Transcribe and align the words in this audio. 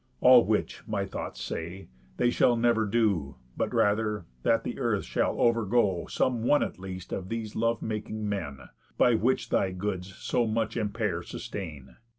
All 0.19 0.43
which, 0.43 0.81
my 0.87 1.05
thoughts 1.05 1.39
say, 1.43 1.87
they 2.17 2.31
shall 2.31 2.55
never 2.57 2.87
do, 2.87 3.35
But 3.55 3.71
rather, 3.71 4.25
that 4.41 4.63
the 4.63 4.79
earth 4.79 5.05
shall 5.05 5.35
overgo 5.35 6.09
Some 6.09 6.41
one 6.41 6.63
at 6.63 6.79
least 6.79 7.13
of 7.13 7.29
these 7.29 7.55
love 7.55 7.83
making 7.83 8.27
men, 8.27 8.61
By 8.97 9.13
which 9.13 9.49
thy 9.49 9.69
goods 9.69 10.15
so 10.15 10.47
much 10.47 10.75
impair 10.75 11.21
sustain." 11.21 11.97